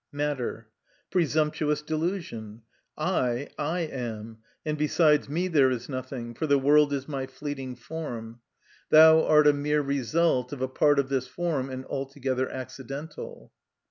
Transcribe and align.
Matter. 0.11 0.67
Presumptuous 1.11 1.83
delusion! 1.83 2.63
I, 2.97 3.49
I 3.59 3.81
am, 3.81 4.39
and 4.65 4.75
besides 4.75 5.29
me 5.29 5.47
there 5.47 5.69
is 5.69 5.87
nothing, 5.87 6.33
for 6.33 6.47
the 6.47 6.57
world 6.57 6.91
is 6.91 7.07
my 7.07 7.27
fleeting 7.27 7.75
form. 7.75 8.39
Thou 8.89 9.23
art 9.23 9.45
a 9.45 9.53
mere 9.53 9.83
result 9.83 10.51
of 10.53 10.61
a 10.63 10.67
part 10.67 10.97
of 10.97 11.09
this 11.09 11.27
form 11.27 11.69
and 11.69 11.85
altogether 11.85 12.49
accidental. 12.49 13.51